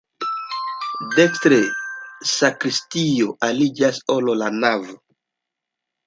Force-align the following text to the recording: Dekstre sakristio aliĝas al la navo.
Dekstre 1.17 1.57
sakristio 2.29 3.27
aliĝas 3.49 3.99
al 4.15 4.31
la 4.39 4.49
navo. 4.55 4.97